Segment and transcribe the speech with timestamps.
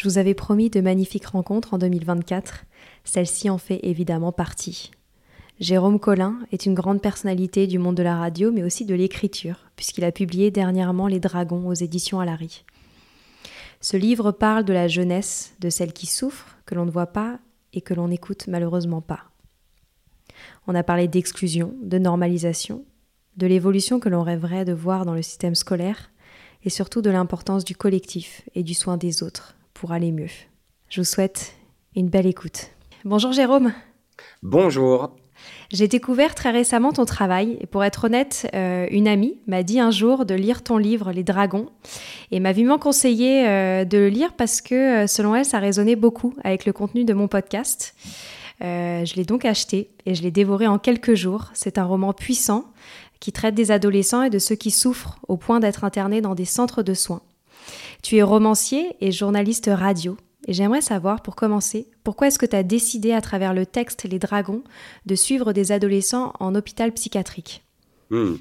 [0.00, 2.64] Je vous avais promis de magnifiques rencontres en 2024.
[3.04, 4.92] Celle-ci en fait évidemment partie.
[5.60, 9.56] Jérôme Collin est une grande personnalité du monde de la radio, mais aussi de l'écriture,
[9.76, 12.64] puisqu'il a publié dernièrement Les Dragons aux éditions Alary.
[13.82, 17.38] Ce livre parle de la jeunesse, de celle qui souffre, que l'on ne voit pas
[17.74, 19.24] et que l'on n'écoute malheureusement pas.
[20.66, 22.86] On a parlé d'exclusion, de normalisation,
[23.36, 26.10] de l'évolution que l'on rêverait de voir dans le système scolaire,
[26.64, 30.28] et surtout de l'importance du collectif et du soin des autres, pour aller mieux.
[30.90, 31.54] Je vous souhaite
[31.96, 32.68] une belle écoute.
[33.06, 33.72] Bonjour Jérôme.
[34.42, 35.16] Bonjour.
[35.72, 39.80] J'ai découvert très récemment ton travail et pour être honnête, euh, une amie m'a dit
[39.80, 41.70] un jour de lire ton livre Les Dragons
[42.30, 45.96] et m'a vivement conseillé euh, de le lire parce que euh, selon elle, ça résonnait
[45.96, 47.94] beaucoup avec le contenu de mon podcast.
[48.60, 51.46] je l'ai donc acheté et je l'ai dévoré en quelques jours.
[51.54, 52.66] C'est un roman puissant
[53.18, 56.44] qui traite des adolescents et de ceux qui souffrent au point d'être internés dans des
[56.44, 57.22] centres de soins.
[58.02, 60.16] Tu es romancier et journaliste radio.
[60.46, 64.04] Et j'aimerais savoir, pour commencer, pourquoi est-ce que tu as décidé, à travers le texte
[64.04, 64.64] Les Dragons,
[65.06, 67.64] de suivre des adolescents en hôpital psychiatrique?
[68.08, 68.36] Hmm.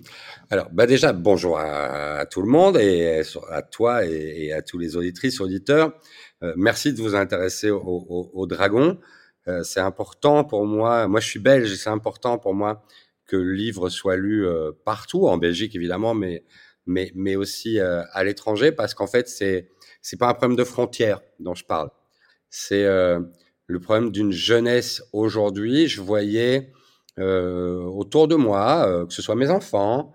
[0.49, 3.21] Alors, bah déjà, bonjour à, tout le monde et
[3.52, 5.93] à toi et, à tous les auditrices, auditeurs.
[6.41, 8.97] Euh, merci de vous intéresser aux dragons.
[9.47, 11.08] Euh, c'est important pour moi.
[11.08, 12.83] Moi, je suis belge c'est important pour moi
[13.25, 16.43] que le livre soit lu euh, partout, en Belgique évidemment, mais
[16.89, 19.69] mais, mais aussi euh, à l'étranger, parce qu'en fait, c'est
[20.01, 21.89] c'est pas un problème de frontières dont je parle.
[22.49, 23.19] C'est euh,
[23.67, 25.87] le problème d'une jeunesse aujourd'hui.
[25.87, 26.71] Je voyais
[27.19, 30.14] euh, autour de moi, euh, que ce soit mes enfants,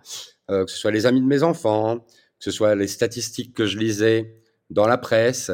[0.50, 3.66] euh, que ce soit les amis de mes enfants, que ce soit les statistiques que
[3.66, 5.50] je lisais dans la presse,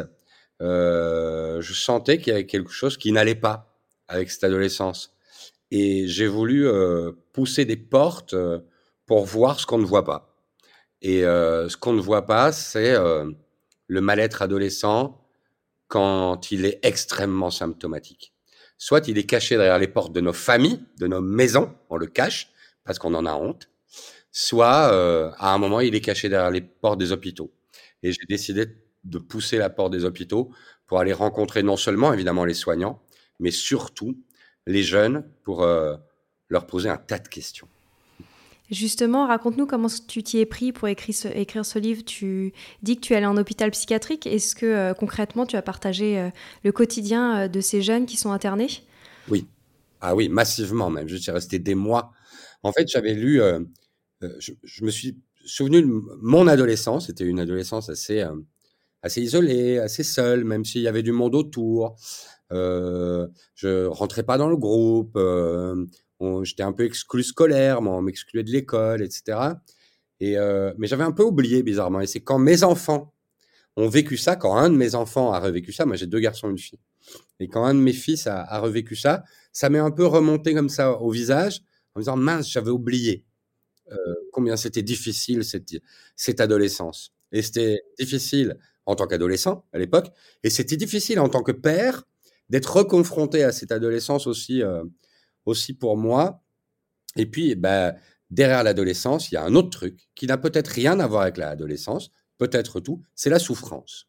[0.61, 3.79] je sentais qu'il y avait quelque chose qui n'allait pas
[4.09, 5.17] avec cette adolescence.
[5.71, 6.69] Et j'ai voulu
[7.33, 8.35] pousser des portes
[9.07, 10.30] pour voir ce qu'on ne voit pas.
[11.03, 13.31] Et euh, ce qu'on ne voit pas, c'est euh,
[13.87, 15.21] le mal-être adolescent
[15.89, 18.35] quand il est extrêmement symptomatique.
[18.77, 22.07] Soit il est caché derrière les portes de nos familles, de nos maisons, on le
[22.07, 22.51] cache
[22.85, 23.69] parce qu'on en a honte.
[24.33, 27.51] Soit euh, à un moment il est caché derrière les portes des hôpitaux.
[28.03, 28.67] Et j'ai décidé
[29.05, 30.51] de pousser la porte des hôpitaux
[30.87, 33.03] pour aller rencontrer non seulement évidemment les soignants,
[33.39, 34.17] mais surtout
[34.67, 35.67] les jeunes pour
[36.49, 37.69] leur poser un tas de questions.
[38.71, 42.05] Justement, raconte-nous comment tu t'y es pris pour écrire ce, livre.
[42.05, 44.27] Tu dis que tu es allé en hôpital psychiatrique.
[44.27, 46.31] Est-ce que euh, concrètement, tu as partagé euh,
[46.63, 48.69] le quotidien euh, de ces jeunes qui sont internés?
[49.29, 49.47] Oui.
[50.01, 51.09] Ah oui, massivement même.
[51.09, 52.13] Je suis resté des mois.
[52.63, 53.41] En fait, j'avais lu,
[54.21, 55.89] je, me suis souvenu de
[56.23, 57.09] mon adolescence.
[57.09, 58.25] C'était une adolescence assez,
[59.03, 61.97] assez isolée, assez seule, même s'il y avait du monde autour.
[62.53, 65.19] Euh, je rentrais pas dans le groupe
[66.43, 69.39] j'étais un peu exclu scolaire, on m'excluait de l'école, etc.
[70.21, 72.01] Et euh, mais j'avais un peu oublié bizarrement.
[72.01, 73.15] Et c'est quand mes enfants
[73.77, 76.49] ont vécu ça, quand un de mes enfants a revécu ça, moi j'ai deux garçons
[76.49, 76.81] et une fille,
[77.39, 80.55] et quand un de mes fils a, a revécu ça, ça m'est un peu remonté
[80.55, 81.63] comme ça au visage,
[81.95, 83.25] en me disant mince, j'avais oublié
[83.93, 83.97] euh,
[84.33, 85.75] combien c'était difficile cette,
[86.17, 87.13] cette adolescence.
[87.33, 88.57] Et c'était difficile
[88.87, 90.09] en tant qu'adolescent à l'époque,
[90.43, 92.05] et c'était difficile en tant que père
[92.51, 94.63] d'être reconfronté à cette adolescence aussi.
[94.63, 94.83] Euh,
[95.47, 96.43] aussi pour moi.
[97.17, 97.95] Et puis, bah,
[98.31, 101.37] derrière l'adolescence, il y a un autre truc qui n'a peut-être rien à voir avec
[101.37, 104.09] l'adolescence, peut-être tout, c'est la souffrance.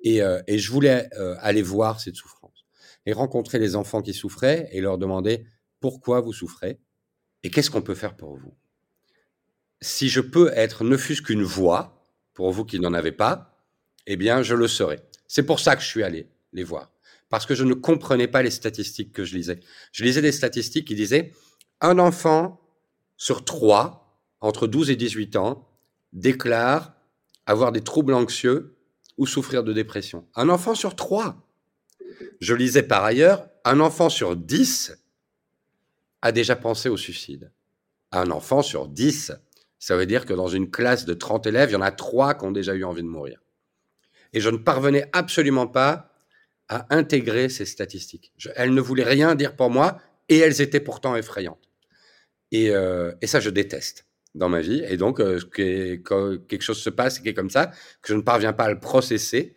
[0.00, 2.64] Et, euh, je voulais euh, aller voir cette souffrance
[3.06, 5.46] et rencontrer les enfants qui souffraient et leur demander
[5.80, 6.78] pourquoi vous souffrez
[7.42, 8.54] et qu'est-ce qu'on peut faire pour vous.
[9.80, 13.60] Si je peux être ne fût-ce qu'une voix pour vous qui n'en avez pas,
[14.06, 15.00] eh bien, je le serai.
[15.28, 16.93] C'est pour ça que je suis allé les voir
[17.34, 19.58] parce que je ne comprenais pas les statistiques que je lisais.
[19.90, 21.32] Je lisais des statistiques qui disaient
[21.80, 22.60] un enfant
[23.16, 25.68] sur trois, entre 12 et 18 ans,
[26.12, 26.94] déclare
[27.44, 28.76] avoir des troubles anxieux
[29.18, 30.28] ou souffrir de dépression.
[30.36, 31.44] Un enfant sur trois.
[32.38, 34.96] Je lisais par ailleurs, un enfant sur 10
[36.22, 37.50] a déjà pensé au suicide.
[38.12, 39.32] Un enfant sur 10,
[39.80, 42.34] ça veut dire que dans une classe de 30 élèves, il y en a trois
[42.34, 43.40] qui ont déjà eu envie de mourir.
[44.32, 46.13] Et je ne parvenais absolument pas
[46.68, 48.32] à intégrer ces statistiques.
[48.56, 51.68] elles ne voulaient rien dire pour moi et elles étaient pourtant effrayantes.
[52.52, 54.06] Et, euh, ça, je déteste.
[54.34, 54.82] dans ma vie.
[54.88, 57.66] Et donc, euh, que, quelque chose se passe et qui est comme ça,
[58.02, 59.54] que je ne parviens pas à le processer,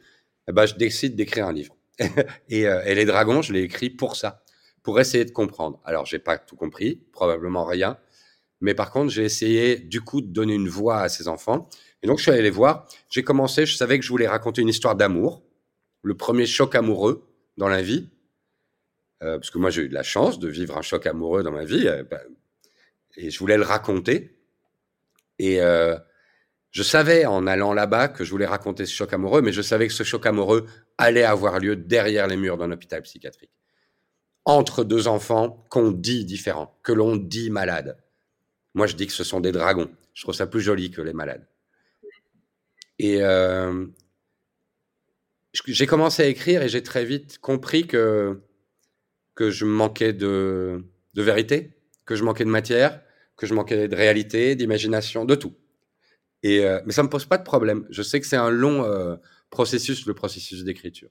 [0.47, 1.75] eh ben, je décide d'écrire un livre.
[2.49, 4.43] et, euh, et, Les Dragons, je l'ai écrit pour ça,
[4.83, 5.81] pour essayer de comprendre.
[5.83, 7.97] Alors, j'ai pas tout compris, probablement rien.
[8.61, 11.69] Mais par contre, j'ai essayé, du coup, de donner une voix à ces enfants.
[12.03, 12.87] Et donc, je suis allé les voir.
[13.09, 15.43] J'ai commencé, je savais que je voulais raconter une histoire d'amour.
[16.07, 17.27] Le premier choc amoureux
[17.57, 18.07] dans la vie.
[19.23, 21.51] Euh, parce que moi, j'ai eu de la chance de vivre un choc amoureux dans
[21.51, 21.85] ma vie.
[21.85, 22.21] Euh, bah,
[23.17, 24.39] et je voulais le raconter.
[25.37, 25.97] Et euh,
[26.71, 29.85] je savais en allant là-bas que je voulais raconter ce choc amoureux, mais je savais
[29.85, 30.65] que ce choc amoureux
[30.97, 33.51] allait avoir lieu derrière les murs d'un hôpital psychiatrique.
[34.45, 38.01] Entre deux enfants qu'on dit différents, que l'on dit malades.
[38.75, 39.91] Moi, je dis que ce sont des dragons.
[40.13, 41.45] Je trouve ça plus joli que les malades.
[42.97, 43.21] Et
[45.65, 48.41] j'ai commencé à écrire et j'ai très vite compris que,
[49.35, 50.83] que je manquais de,
[51.13, 51.73] de vérité,
[52.05, 53.01] que je manquais de matière,
[53.37, 55.55] que je manquais de réalité, d'imagination, de tout.
[56.43, 57.85] Et, euh, mais ça me pose pas de problème.
[57.89, 59.15] Je sais que c'est un long euh,
[59.49, 61.09] processus, le processus d'écriture.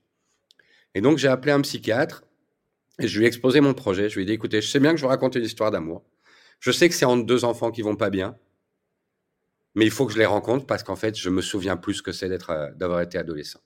[0.95, 2.25] Et donc j'ai appelé un psychiatre
[3.01, 4.09] et je lui ai exposé mon projet.
[4.09, 6.05] Je lui ai dit, écoutez, je sais bien que je vous raconte une histoire d'amour.
[6.61, 8.37] Je sais que c'est entre deux enfants qui vont pas bien,
[9.75, 12.13] mais il faut que je les rencontre parce qu'en fait, je me souviens plus que
[12.13, 13.61] c'est euh, d'avoir été adolescent.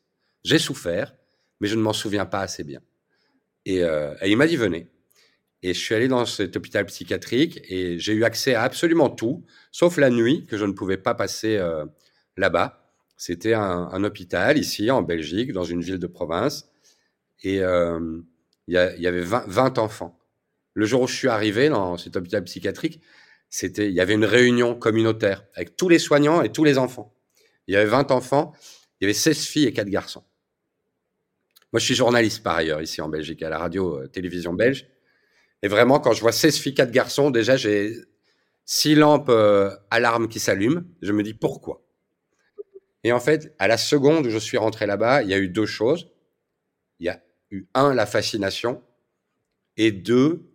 [0.45, 1.15] J'ai souffert,
[1.61, 2.81] mais je ne m'en souviens pas assez bien.
[3.67, 4.89] Et, euh, et il m'a dit, venez.
[5.63, 9.45] Et je suis allé dans cet hôpital psychiatrique et j'ai eu accès à absolument tout,
[9.73, 11.85] sauf la nuit que je ne pouvais pas passer euh,
[12.37, 12.83] là-bas.
[13.19, 16.71] C'était un, hôpital ici en Belgique, dans une ville de province,
[17.43, 18.19] et euh,
[18.67, 20.19] il y, avait 20, 20, enfants.
[20.73, 23.03] Le jour où je suis arrivé dans cet hôpital psychiatrique,
[23.63, 27.15] il y avait une réunion communautaire avec tous les soignants et tous les enfants.
[27.67, 28.55] Il y avait 20 enfants,
[29.01, 30.25] il y avait 16 filles et 4 garçons.
[31.73, 34.87] Moi, je suis journaliste par ailleurs ici en Belgique, à la radio euh, télévision belge.
[35.63, 37.95] Et vraiment, quand je vois 16 filles, 4 garçons, déjà, j'ai
[38.65, 40.83] six lampes euh, alarmes qui s'allument.
[41.03, 41.83] Je me dis pourquoi?
[43.05, 45.49] Et en fait, à la seconde où je suis rentré là-bas, il y a eu
[45.49, 46.11] deux choses.
[46.99, 48.83] Il y a eu un, la fascination,
[49.77, 50.51] et deux,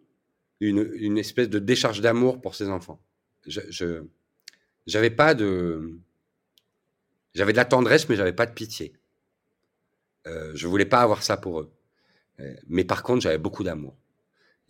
[0.59, 3.01] une, espèce de décharge d'amour pour ces enfants.
[3.47, 4.03] Je,
[4.85, 5.99] j'avais pas de,
[7.33, 8.93] j'avais de la tendresse, mais j'avais pas de pitié.
[10.27, 11.71] Euh, je voulais pas avoir ça pour eux.
[12.39, 13.95] Euh, mais par contre, j'avais beaucoup d'amour.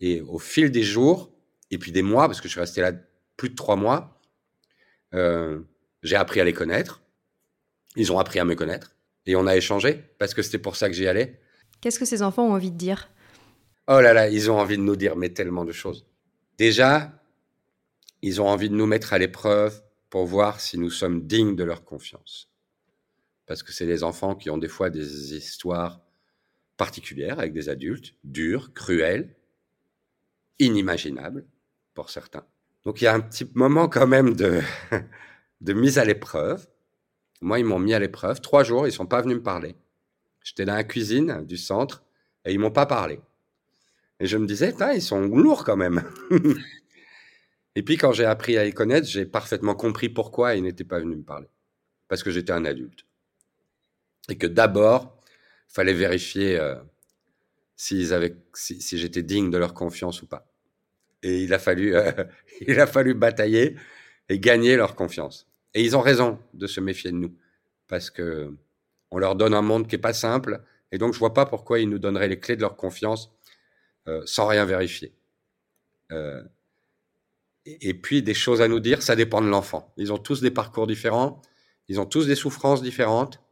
[0.00, 1.32] Et au fil des jours,
[1.70, 2.92] et puis des mois, parce que je suis resté là
[3.36, 4.20] plus de trois mois,
[5.14, 5.60] euh,
[6.02, 7.02] j'ai appris à les connaître.
[7.96, 8.94] Ils ont appris à me connaître.
[9.24, 11.40] Et on a échangé, parce que c'était pour ça que j'y allais.
[11.80, 13.08] Qu'est-ce que ces enfants ont envie de dire?
[13.88, 16.06] Oh là là, ils ont envie de nous dire mais tellement de choses.
[16.58, 17.12] Déjà,
[18.22, 21.64] ils ont envie de nous mettre à l'épreuve pour voir si nous sommes dignes de
[21.64, 22.50] leur confiance.
[23.46, 26.00] Parce que c'est les enfants qui ont des fois des histoires
[26.76, 29.34] particulières avec des adultes, dures, cruelles,
[30.58, 31.44] inimaginables
[31.94, 32.44] pour certains.
[32.84, 34.34] Donc il y a un petit moment quand même
[35.60, 36.66] de, mise à l'épreuve.
[37.40, 38.40] Moi, ils m'ont mis à l'épreuve.
[38.40, 39.74] Trois jours, ils sont pas venus me parler.
[40.42, 42.04] J'étais dans la cuisine du centre
[42.44, 43.20] et ils m'ont pas parlé.
[44.20, 46.02] Et je me disais, ils sont lourds quand même.
[47.74, 51.00] et puis quand j'ai appris à les connaître, j'ai parfaitement compris pourquoi ils n'étaient pas
[51.00, 51.48] venus me parler.
[52.08, 53.05] Parce que j'étais un adulte.
[54.28, 55.20] Et que d'abord,
[55.68, 56.76] il fallait vérifier euh,
[57.76, 58.14] s'ils
[58.54, 60.50] si, j'étais digne de leur confiance ou pas.
[61.22, 62.12] Et il a fallu, euh,
[62.66, 63.76] il a fallu batailler
[64.28, 65.48] et gagner leur confiance.
[65.74, 67.36] Et ils ont raison de se méfier de nous,
[67.86, 68.54] parce que
[69.10, 71.78] on leur donne un monde qui est pas simple, et donc je vois pas pourquoi
[71.78, 73.30] ils nous donneraient les clés de leur confiance
[74.08, 75.12] euh, sans rien vérifier.
[77.66, 79.92] Et, puis des choses à nous dire, ça dépend de l'enfant.
[79.96, 81.42] Ils ont tous des parcours différents,
[81.88, 83.42] ils ont tous des souffrances différentes,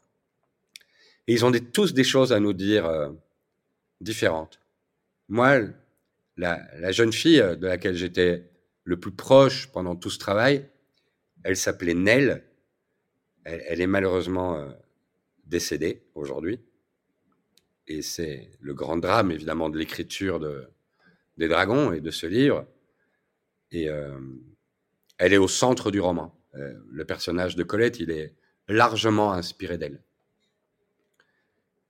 [1.26, 3.10] et ils ont tous des choses à nous dire euh,
[4.00, 4.60] différentes.
[5.28, 5.60] Moi,
[6.36, 8.50] la, jeune fille de laquelle j'étais
[8.84, 10.68] le plus proche pendant tout ce travail,
[11.42, 12.44] elle s'appelait Nell.
[13.44, 14.70] Elle, est malheureusement euh,
[15.46, 16.60] décédée aujourd'hui.
[17.86, 20.66] Et c'est le grand drame, évidemment, de l'écriture de,
[21.36, 22.66] des dragons et de ce livre.
[23.70, 24.18] Et euh,
[25.18, 26.34] elle est au centre du roman.
[26.54, 28.34] Euh, le personnage de Colette, il est
[28.68, 30.02] largement inspiré d'elle.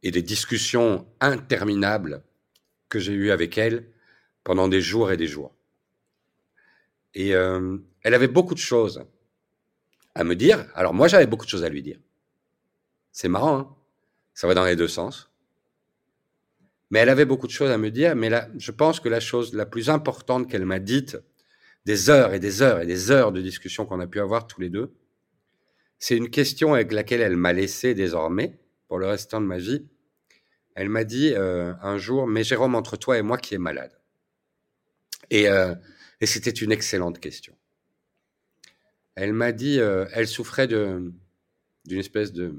[0.04, 2.22] Et des discussions interminables
[2.88, 3.88] que j'ai eues avec elle
[4.44, 5.52] pendant des jours et des jours.
[7.14, 9.04] Et euh, elle avait beaucoup de choses
[10.14, 10.64] à me dire.
[10.74, 11.98] Alors moi, j'avais beaucoup de choses à lui dire.
[13.10, 13.76] C'est marrant, hein
[14.34, 15.30] ça va dans les deux sens.
[16.90, 19.20] Mais elle avait beaucoup de choses à me dire, mais là, je pense que la
[19.20, 21.16] chose la plus importante qu'elle m'a dite,
[21.86, 24.60] des heures et des heures et des heures de discussion qu'on a pu avoir tous
[24.60, 24.94] les deux,
[25.98, 28.58] c'est une question avec laquelle elle m'a laissé désormais,
[28.88, 29.86] pour le restant de ma vie.
[30.74, 33.92] Elle m'a dit euh, un jour, mais Jérôme, entre toi et moi, qui est malade
[35.30, 35.74] Et, euh,
[36.22, 37.54] c'était une excellente question.
[39.14, 41.12] Elle m'a dit, euh, elle souffrait d'une
[41.86, 42.54] espèce de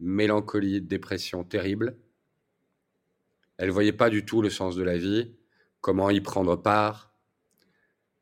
[0.00, 1.96] mélancolie, de dépression terrible.
[3.58, 5.34] Elle voyait pas du tout le sens de la vie,
[5.80, 7.12] comment y prendre part.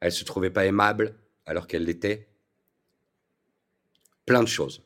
[0.01, 2.27] Elle se trouvait pas aimable alors qu'elle l'était.
[4.25, 4.83] Plein de choses.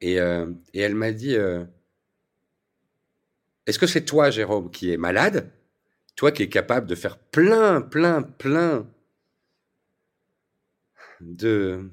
[0.00, 1.36] Et, elle m'a dit,
[3.68, 5.52] est-ce que c'est toi, Jérôme, qui est malade?
[6.16, 8.86] Toi qui es capable de faire plein, plein, plein
[11.20, 11.90] de,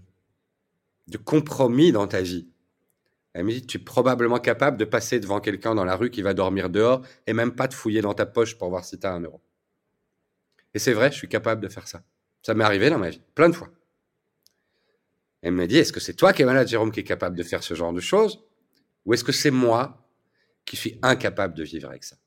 [1.26, 2.48] compromis dans ta vie.
[3.34, 6.22] Elle me dit, tu es probablement capable de passer devant quelqu'un dans la rue qui
[6.22, 9.06] va dormir dehors et même pas de fouiller dans ta poche pour voir si tu
[9.06, 9.42] as un euro.
[10.74, 12.04] Et c'est vrai, je suis capable de faire ça.
[12.42, 13.70] Ça m'est arrivé dans ma vie, plein de fois.
[15.42, 17.44] Elle me dit, est-ce que c'est toi qui es malade, Jérôme, qui est capable de
[17.44, 18.46] faire ce genre de choses?
[19.06, 20.05] Ou est-ce que c'est moi
[20.66, 22.18] qui suis incapable de vivre avec ça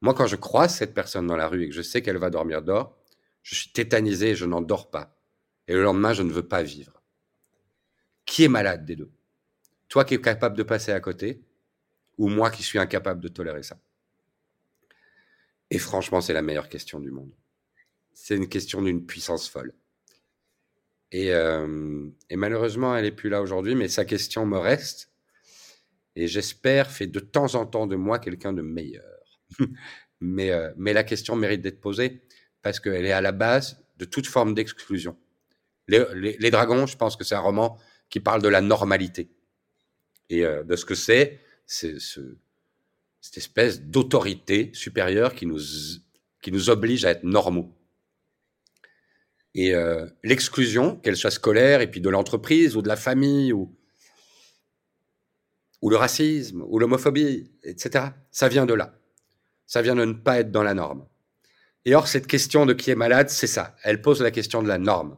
[0.00, 2.30] Moi, quand je croise cette personne dans la rue et que je sais qu'elle va
[2.30, 2.96] dormir dehors,
[3.42, 5.16] je suis tétanisé et je n'en dors pas.
[5.66, 7.02] Et le lendemain, je ne veux pas vivre.
[8.24, 9.10] Qui est malade des deux
[9.88, 11.42] Toi qui es capable de passer à côté
[12.16, 13.78] ou moi qui suis incapable de tolérer ça?
[15.70, 17.32] Et franchement, c'est la meilleure question du monde.
[18.14, 19.74] C'est une question d'une puissance folle.
[21.12, 25.07] Et, euh, et, malheureusement, elle n'est plus là aujourd'hui, mais sa question me reste.
[26.18, 29.04] Et j'espère fait de temps en temps de moi quelqu'un de meilleur.
[30.20, 32.22] mais, euh, mais la question mérite d'être posée
[32.60, 35.16] parce qu'elle est à la base de toute forme d'exclusion.
[35.86, 37.78] Les, Dragons, je pense que c'est un roman
[38.10, 39.30] qui parle de la normalité
[40.28, 42.36] et euh, de ce que c'est, c'est ce,
[43.20, 45.60] cette espèce d'autorité supérieure qui nous,
[46.42, 47.72] qui nous oblige à être normaux.
[49.54, 53.77] Et euh, l'exclusion, qu'elle soit scolaire, et puis de l'entreprise ou de la famille, ou,
[55.80, 58.94] ou le racisme, ou l'homophobie, etc., ça vient de là.
[59.66, 61.06] Ça vient de ne pas être dans la norme.
[61.84, 63.76] Et or, cette question de qui est malade, c'est ça.
[63.82, 65.16] Elle pose la question de la norme.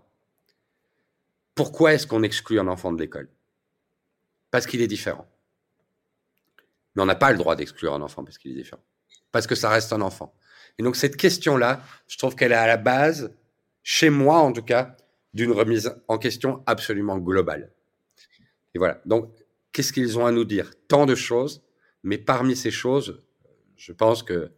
[1.54, 3.28] Pourquoi est-ce qu'on exclut un enfant de l'école?
[4.50, 5.26] Parce qu'il est différent.
[6.94, 8.82] Mais on n'a pas le droit d'exclure un enfant parce qu'il est différent.
[9.32, 10.34] Parce que ça reste un enfant.
[10.78, 13.32] Et donc cette question-là, je trouve qu'elle est à la base,
[13.82, 14.96] chez moi en tout cas,
[15.34, 17.72] d'une remise en question absolument globale.
[18.74, 19.00] Et voilà.
[19.04, 19.32] Donc,
[19.72, 20.72] qu'est-ce qu'ils ont à nous dire?
[20.88, 21.62] Tant de choses,
[22.02, 23.22] mais parmi ces choses,
[23.76, 24.50] je pense que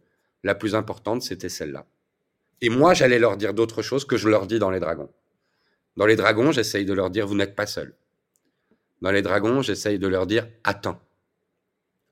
[0.43, 1.87] la plus importante, c'était celle-là.
[2.61, 5.11] Et moi, j'allais leur dire d'autres choses que je leur dis dans les dragons.
[5.97, 7.95] Dans les dragons, j'essaye de leur dire, vous n'êtes pas seul.
[9.01, 11.01] Dans les dragons, j'essaye de leur dire, attends.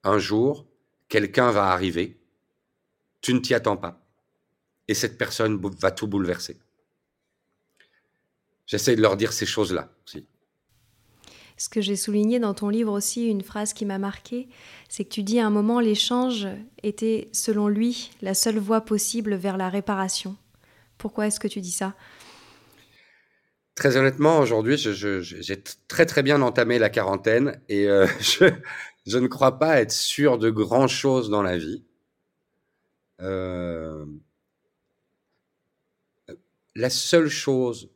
[0.04, 0.68] Un jour,
[1.08, 2.20] quelqu'un va arriver,
[3.22, 4.06] tu ne t'y attends pas.
[4.88, 6.60] Et cette personne va tout bouleverser.
[8.66, 10.28] J'essaye de leur dire ces choses-là aussi.
[11.62, 14.48] Ce que j'ai souligné dans ton livre aussi, une phrase qui m'a marqué,
[14.90, 16.48] c'est que tu dis à un moment l'échange
[16.82, 20.36] était, selon lui, la seule voie possible vers la réparation.
[20.98, 21.94] Pourquoi est-ce que tu dis ça?
[23.76, 28.08] Très honnêtement, aujourd'hui, j'ai très très bien entamé la quarantaine et euh,
[29.06, 31.84] je, ne crois pas être sûr de grand chose dans la vie.
[33.22, 34.04] Euh,
[36.74, 37.92] la seule chose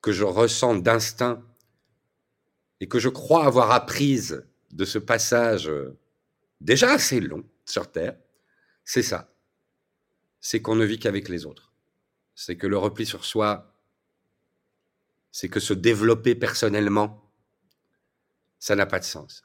[0.00, 1.42] que je ressens d'instinct
[2.80, 5.98] et que je crois avoir apprise de ce passage euh,
[6.60, 8.16] déjà assez long sur Terre,
[8.84, 9.32] c'est ça.
[10.40, 11.72] C'est qu'on ne vit qu'avec les autres.
[12.34, 13.74] C'est que le repli sur soi
[15.30, 17.30] c'est que se développer personnellement,
[18.58, 19.44] ça n'a pas de sens.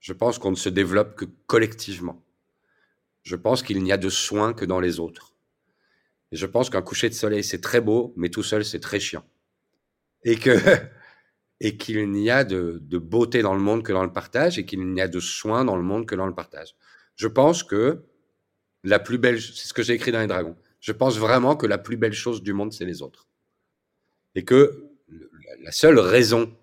[0.00, 2.24] Je pense qu'on ne se développe que collectivement.
[3.22, 5.34] Je pense qu'il n'y a de soins que dans les autres.
[6.32, 8.98] Et je pense qu'un coucher de soleil, c'est très beau, mais tout seul, c'est très
[8.98, 9.24] chiant.
[10.24, 10.50] Et que,
[11.60, 14.64] et qu'il n'y a de, de, beauté dans le monde que dans le partage, et
[14.64, 16.74] qu'il n'y a de soins dans le monde que dans le partage.
[17.16, 18.02] Je pense que
[18.82, 20.56] la plus belle, c'est ce que j'ai écrit dans les dragons.
[20.80, 23.28] Je pense vraiment que la plus belle chose du monde, c'est les autres.
[24.34, 24.86] Et que
[25.60, 26.56] la seule raison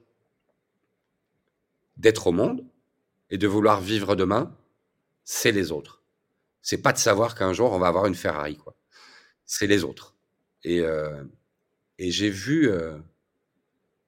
[1.98, 2.66] d'être au monde
[3.30, 4.56] et de vouloir vivre demain,
[5.24, 6.01] c'est les autres.
[6.62, 8.75] C'est pas de savoir qu'un jour on va avoir une Ferrari, quoi.
[9.46, 10.16] C'est les autres.
[10.63, 11.24] Et, euh,
[12.00, 12.98] et j'ai vu euh,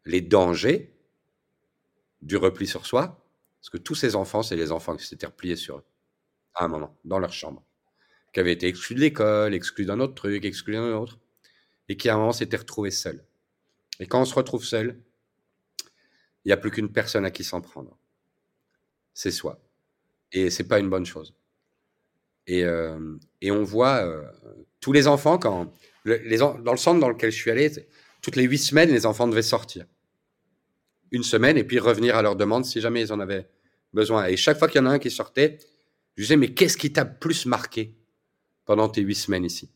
[0.10, 0.92] les dangers
[2.22, 3.24] du repli sur soi,
[3.60, 5.86] parce que tous ces enfants, c'est les enfants qui s'étaient repliés sur eux,
[6.56, 7.64] à un moment, dans leur chambre,
[8.34, 11.20] qui avaient été exclus de l'école, exclus d'un autre truc, exclus d'un autre,
[11.88, 13.24] et qui à un moment s'étaient retrouvés seuls.
[14.00, 15.00] Et quand on se retrouve seul,
[16.44, 17.96] il n'y a plus qu'une personne à qui s'en prendre.
[19.14, 19.62] C'est soi.
[20.32, 21.36] Et c'est pas une bonne chose.
[22.48, 24.24] Et, euh, on voit euh,
[24.80, 25.72] tous les enfants, quand
[26.06, 27.72] dans le centre dans lequel je suis allé,
[28.22, 29.86] toutes les huit semaines, les enfants devaient sortir.
[31.12, 33.50] Une semaine et puis revenir à leur demande si jamais ils en avaient
[33.94, 34.26] besoin.
[34.26, 35.60] Et chaque fois qu'il y en a un qui sortait,
[36.16, 37.96] je disais, mais qu'est-ce qui t'a plus marqué
[38.66, 39.72] pendant tes huit semaines ici?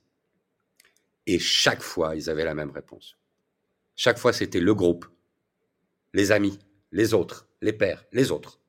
[1.26, 3.18] Et chaque fois, ils avaient la même réponse.
[3.96, 5.06] Chaque fois, c'était le groupe,
[6.14, 6.60] les amis,
[6.92, 8.60] les autres, les pères, les autres.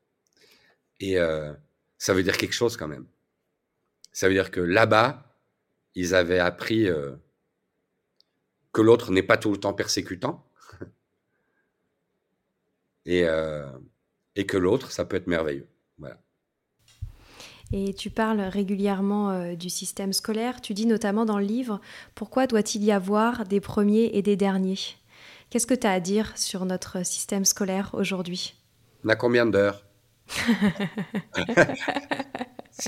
[1.00, 1.52] Et euh,
[1.98, 3.06] ça veut dire quelque chose quand même.
[4.12, 5.36] Ça veut dire que là-bas,
[5.94, 7.16] ils avaient appris euh,
[8.72, 10.48] que l'autre n'est pas tout le temps persécutant.
[13.06, 13.66] Et, euh,
[14.36, 15.68] et que l'autre, ça peut être merveilleux.
[15.98, 16.18] Voilà.
[17.72, 20.60] Et tu parles régulièrement euh, du système scolaire.
[20.60, 21.80] Tu dis notamment dans le livre
[22.14, 24.78] Pourquoi doit-il y avoir des premiers et des derniers?
[25.50, 28.54] Qu'est-ce que tu as à dire sur notre système scolaire aujourd'hui?
[29.04, 29.84] On a combien d'heures?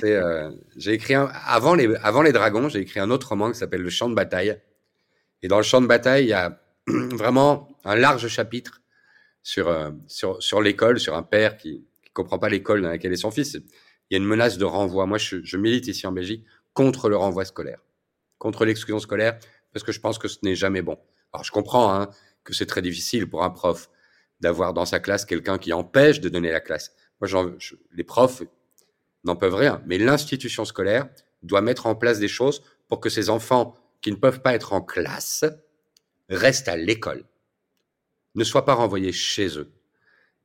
[0.02, 3.82] Euh, j'ai écrit avant les avant les dragons, j'ai écrit un autre roman qui s'appelle
[3.82, 4.60] Le Champ de bataille.
[5.42, 8.82] Et dans le Champ de bataille, il y a vraiment un large chapitre
[9.46, 13.12] sur euh, sur sur l'école, sur un père qui qui comprend pas l'école dans laquelle
[13.12, 13.58] est son fils
[14.10, 15.06] il y a une menace de renvoi.
[15.06, 17.80] Moi, je, milite ici en Belgique contre le renvoi scolaire,
[18.38, 19.38] contre l'exclusion scolaire,
[19.72, 20.98] parce que je pense que ce n'est jamais bon.
[21.32, 22.10] Alors, je comprends hein,
[22.44, 23.90] que c'est très difficile pour un prof
[24.40, 26.94] d'avoir dans sa classe quelqu'un qui empêche de donner la classe.
[27.20, 27.56] Moi,
[27.92, 28.42] les profs
[29.24, 31.08] n'en peuvent rien, mais l'institution scolaire
[31.42, 34.72] doit mettre en place des choses pour que ces enfants qui ne peuvent pas être
[34.72, 35.44] en classe
[36.28, 37.24] restent à l'école,
[38.36, 39.72] ne soient pas renvoyés chez eux.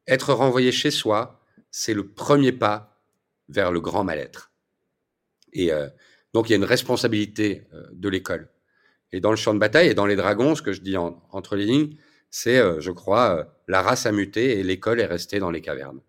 [0.08, 3.02] Être renvoyé chez soi, c'est le premier pas
[3.50, 4.52] vers le grand mal-être.
[5.54, 5.88] Et euh,
[6.34, 8.50] donc il y a une responsabilité euh, de l'école.
[9.12, 11.56] Et dans le champ de bataille et dans les dragons, ce que je dis entre
[11.56, 11.98] les lignes,
[12.30, 16.00] c'est, euh, je crois, la race a muté et l'école est restée dans les cavernes.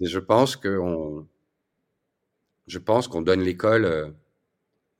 [0.00, 1.26] je pense qu'on,
[2.68, 4.14] je pense qu'on donne l'école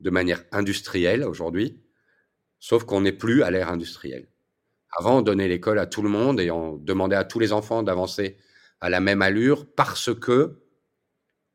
[0.01, 1.79] de manière industrielle aujourd'hui,
[2.59, 4.27] sauf qu'on n'est plus à l'ère industrielle.
[4.97, 7.83] Avant, on donnait l'école à tout le monde et on demandait à tous les enfants
[7.83, 8.37] d'avancer
[8.81, 10.61] à la même allure parce que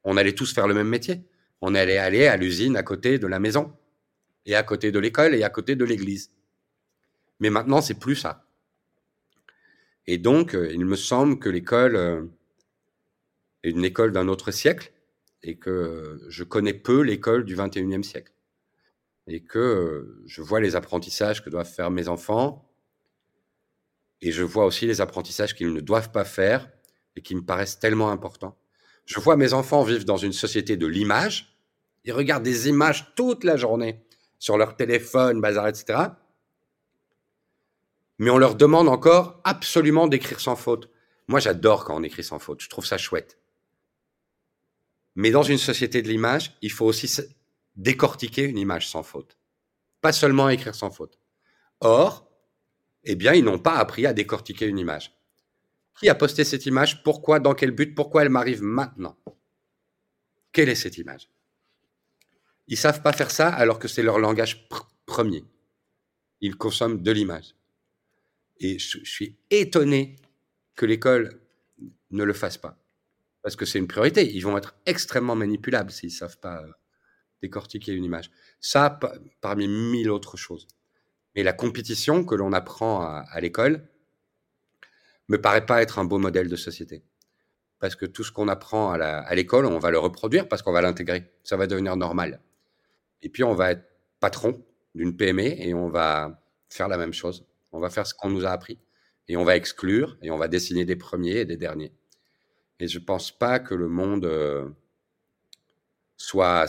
[0.04, 1.26] on allait tous faire le même métier.
[1.60, 3.76] On allait aller à l'usine à côté de la maison,
[4.46, 6.32] et à côté de l'école, et à côté de l'église.
[7.38, 8.46] Mais maintenant, c'est plus ça.
[10.06, 12.24] Et donc, euh, il me semble que l'école euh,
[13.62, 14.92] est une école d'un autre siècle,
[15.42, 18.32] et que je connais peu l'école du 21e siècle.
[19.26, 22.69] Et que euh, je vois les apprentissages que doivent faire mes enfants,
[24.22, 26.68] et je vois aussi les apprentissages qu'ils ne doivent pas faire,
[27.16, 28.56] et qui me paraissent tellement importants.
[29.04, 31.56] Je vois mes enfants vivre dans une société de l'image.
[32.04, 34.04] Ils regardent des images toute la journée
[34.38, 35.98] sur leur téléphone, bazar, etc.
[38.18, 40.90] Mais on leur demande encore absolument d'écrire sans faute.
[41.26, 42.60] Moi, j'adore quand on écrit sans faute.
[42.60, 43.38] Je trouve ça chouette.
[45.16, 47.10] Mais dans une société de l'image, il faut aussi
[47.76, 49.36] décortiquer une image sans faute.
[50.00, 51.18] Pas seulement écrire sans faute.
[51.80, 52.29] Or,
[53.04, 55.12] eh bien, ils n'ont pas appris à décortiquer une image.
[55.98, 57.02] Qui a posté cette image?
[57.02, 57.40] Pourquoi?
[57.40, 57.94] Dans quel but?
[57.94, 59.16] Pourquoi elle m'arrive maintenant?
[60.52, 61.28] Quelle est cette image?
[62.68, 64.68] Ils savent pas faire ça alors que c'est leur langage
[65.06, 65.44] premier.
[66.40, 67.54] Ils consomment de l'image.
[68.58, 70.16] Et je, suis étonné
[70.76, 71.40] que l'école
[72.10, 72.78] ne le fasse pas.
[73.42, 74.30] Parce que c'est une priorité.
[74.34, 76.70] Ils vont être extrêmement manipulables s'ils savent pas euh,
[77.42, 78.30] décortiquer une image.
[78.60, 78.98] Ça,
[79.40, 80.68] parmi mille autres choses.
[81.34, 83.88] Mais la compétition que l'on apprend à l'école,
[85.30, 87.04] me paraît pas être un beau modèle de société.
[87.78, 90.82] Parce que tout ce qu'on apprend à l'école, on va le reproduire parce qu'on va
[90.82, 91.32] l'intégrer.
[91.44, 92.40] Ça va devenir normal.
[93.22, 93.84] Et puis, on va être
[94.18, 94.62] patron
[94.94, 97.46] d'une PME et on va faire la même chose.
[97.72, 98.78] On va faire ce qu'on nous a appris.
[99.28, 101.94] Et on va exclure et on va dessiner des premiers et des derniers.
[102.80, 104.68] Et je pense pas que le monde euh,
[106.16, 106.66] soit à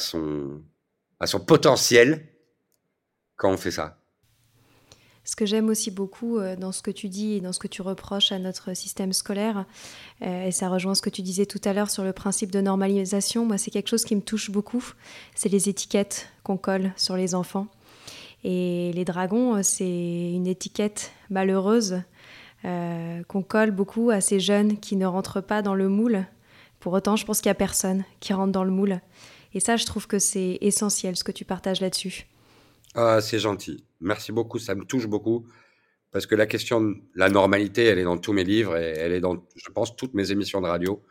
[1.19, 2.27] à son potentiel
[3.35, 4.00] quand on fait ça.
[5.31, 7.69] Ce que j'aime aussi beaucoup euh, dans ce que tu dis et dans ce que
[7.69, 9.63] tu reproches à notre système scolaire,
[10.23, 12.59] euh, et ça rejoint ce que tu disais tout à l'heure sur le principe de
[12.59, 14.83] normalisation, moi c'est quelque chose qui me touche beaucoup,
[15.33, 17.67] c'est les étiquettes qu'on colle sur les enfants.
[18.43, 22.01] Et les dragons, euh, c'est une étiquette malheureuse
[22.63, 26.25] qu'on colle beaucoup à ces jeunes qui ne rentrent pas dans le moule.
[26.79, 28.99] Pour autant, je pense qu'il n'y a personne qui rentre dans le moule.
[29.55, 32.27] Et ça, je trouve que c'est essentiel ce que tu partages là-dessus.
[32.95, 33.85] Ah, c'est gentil.
[33.99, 34.59] Merci beaucoup.
[34.59, 35.47] Ça me touche beaucoup.
[36.11, 39.13] Parce que la question de la normalité, elle est dans tous mes livres et elle
[39.13, 41.01] est dans, je pense, toutes mes émissions de radio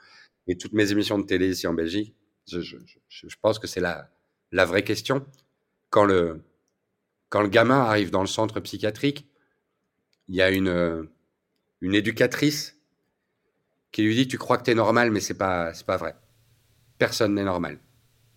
[0.46, 2.14] et toutes mes émissions de télé ici en Belgique.
[2.46, 2.76] Je, je,
[3.08, 4.10] je pense que c'est la,
[4.52, 5.24] la vraie question.
[5.88, 6.42] Quand le,
[7.30, 9.26] quand le gamin arrive dans le centre psychiatrique,
[10.28, 11.08] il y a une,
[11.80, 12.76] une éducatrice
[13.92, 16.14] qui lui dit Tu crois que tu es normal, mais c'est pas, c'est pas vrai.
[16.98, 17.78] Personne n'est normal.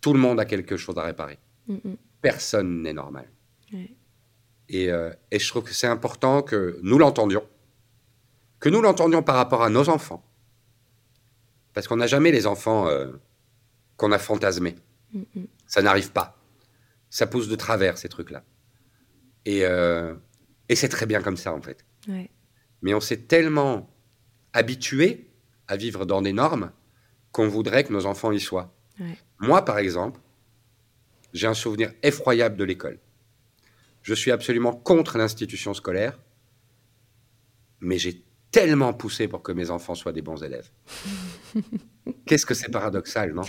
[0.00, 1.38] Tout le monde a quelque chose à réparer.
[1.66, 1.96] Mm, mm.
[2.22, 3.28] Personne n'est normal.
[4.72, 7.46] Euh, et, je trouve que c'est important que nous l'entendions,
[8.60, 10.24] que nous l'entendions par rapport à nos enfants.
[11.74, 13.12] Parce qu'on n'a jamais les enfants euh,
[13.96, 14.76] qu'on a fantasmés.
[15.66, 16.38] Ça n'arrive pas.
[17.10, 18.42] Ça pousse de travers, ces trucs-là.
[19.44, 20.14] Et, euh,
[20.68, 21.84] et c'est très bien comme ça, en fait.
[22.82, 23.90] Mais on s'est tellement
[24.52, 25.30] habitués
[25.68, 26.70] à vivre dans des normes
[27.32, 28.74] qu'on voudrait que nos enfants y soient.
[29.40, 30.20] Moi, par exemple,
[31.32, 32.98] j'ai un souvenir effroyable de l'école.
[34.04, 36.20] Je suis absolument contre l'institution scolaire,
[37.80, 40.70] mais j'ai tellement poussé pour que mes enfants soient des bons élèves.
[42.26, 43.42] Qu'est-ce que c'est paradoxal, non?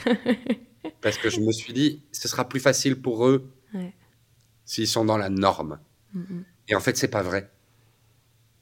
[1.02, 3.52] Parce que je me suis dit, ce sera plus facile pour eux
[4.64, 5.78] s'ils sont dans la norme.
[6.70, 7.52] Et en fait, c'est pas vrai.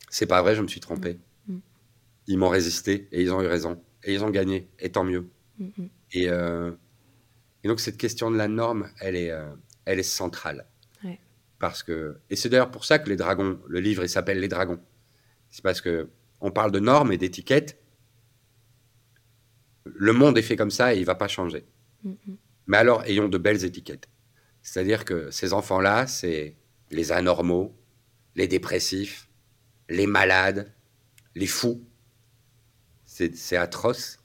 [0.10, 1.20] C'est pas vrai, je me suis trompé.
[1.48, 1.58] Mm.
[2.28, 3.82] Ils m'ont résisté et ils ont eu raison.
[4.04, 5.30] Et ils ont gagné, et tant mieux.
[6.12, 6.72] Et, euh,
[7.64, 9.54] et, donc, cette question de la norme, elle est, euh,
[9.86, 10.66] elle est centrale.
[11.64, 14.50] Parce que, et c'est d'ailleurs pour ça que les dragons, le livre, il s'appelle Les
[14.50, 14.82] dragons.
[15.50, 16.10] C'est parce que
[16.42, 17.82] on parle de normes et d'étiquettes.
[19.86, 21.66] Le monde est fait comme ça et il va pas changer.
[22.68, 24.10] Mais alors, ayons de belles étiquettes.
[24.62, 26.58] C'est-à-dire que ces enfants-là, c'est
[26.92, 27.74] les anormaux,
[28.36, 29.30] les dépressifs,
[29.88, 30.70] les malades,
[31.34, 31.82] les fous.
[33.06, 34.20] C'est atroce.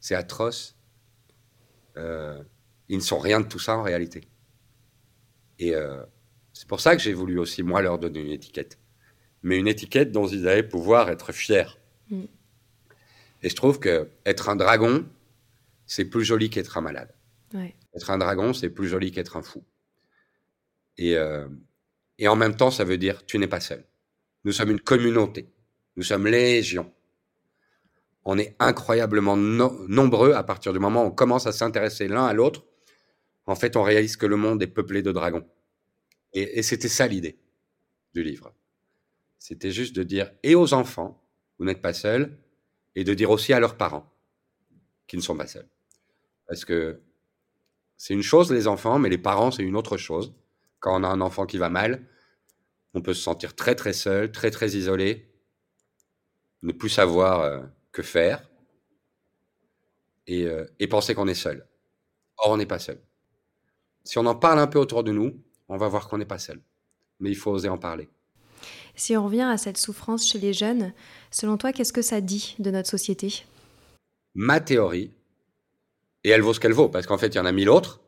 [0.00, 0.78] C'est atroce.
[1.98, 2.42] Euh,
[2.88, 4.22] ils ne sont rien de tout ça en réalité.
[5.58, 6.02] Et euh,
[6.58, 8.80] c'est pour ça que j'ai voulu aussi, moi, leur donner une étiquette.
[9.44, 11.78] Mais une étiquette dont ils allaient pouvoir être fiers.
[12.10, 12.24] Mm.
[13.44, 15.06] Et je trouve que être un dragon,
[15.86, 17.14] c'est plus joli qu'être un malade.
[17.94, 19.62] Être un dragon, c'est plus joli qu'être un fou.
[20.96, 21.46] Et, euh,
[22.18, 23.84] et en même temps, ça veut dire tu n'es pas seul.
[24.42, 25.52] Nous sommes une communauté.
[25.94, 26.92] Nous sommes légion.
[28.24, 32.32] On est incroyablement nombreux à partir du moment où on commence à s'intéresser l'un à
[32.32, 32.64] l'autre.
[33.46, 35.46] En fait, on réalise que le monde est peuplé de dragons.
[36.32, 37.38] Et, c'était ça l'idée
[38.14, 38.54] du livre.
[39.38, 41.22] C'était juste de dire et aux enfants,
[41.58, 42.36] vous n'êtes pas seuls,
[42.94, 44.10] et de dire aussi à leurs parents
[45.06, 45.68] qui ne sont pas seuls.
[46.46, 47.00] Parce que
[47.96, 50.34] c'est une chose les enfants, mais les parents, c'est une autre chose.
[50.80, 52.06] Quand on a un enfant qui va mal,
[52.94, 55.30] on peut se sentir très très seul, très très isolé,
[56.62, 57.62] ne plus savoir euh,
[57.92, 58.48] que faire
[60.30, 61.66] euh, et, penser qu'on est seul.
[62.38, 63.00] Or, on n'est pas seul.
[64.04, 66.38] Si on en parle un peu autour de nous, on va voir qu'on n'est pas
[66.38, 66.60] seul.
[67.20, 68.08] Mais il faut oser en parler.
[68.94, 70.92] Si on revient à cette souffrance chez les jeunes,
[71.30, 73.44] selon toi, qu'est-ce que ça dit de notre société?
[74.34, 75.12] Ma théorie,
[76.24, 78.00] et elle vaut ce qu'elle vaut, parce qu'en fait, il y en a mille autres,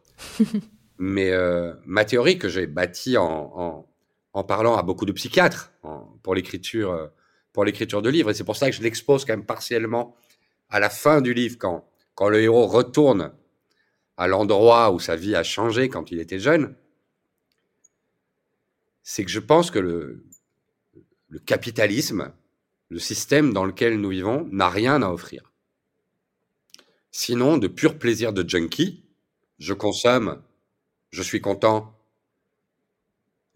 [0.98, 3.86] mais euh, ma théorie que j'ai bâtie en,
[4.32, 5.72] en parlant à beaucoup de psychiatres
[6.22, 7.06] pour l'écriture euh,
[7.52, 10.14] pour l'écriture de livres et c'est pour ça que je l'expose quand même partiellement
[10.68, 13.32] à la fin du livre quand quand le héros retourne
[14.16, 16.74] à l'endroit où sa vie a changé quand il était jeune
[19.10, 22.32] c'est que je pense que le capitalisme
[22.90, 25.52] le système dans lequel nous vivons n'a rien à offrir
[27.10, 29.04] sinon de pur plaisir de junkie
[29.58, 30.40] je consomme
[31.10, 32.00] je suis content